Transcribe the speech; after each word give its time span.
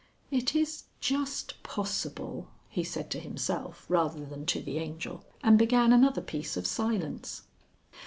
"It 0.31 0.55
is 0.55 0.85
just 0.99 1.61
possible," 1.61 2.47
he 2.69 2.83
said 2.83 3.11
to 3.11 3.19
himself 3.19 3.85
rather 3.87 4.25
than 4.25 4.47
to 4.47 4.59
the 4.59 4.79
Angel, 4.79 5.23
and 5.43 5.59
began 5.59 5.93
another 5.93 6.21
piece 6.21 6.57
of 6.57 6.65
silence. 6.65 7.43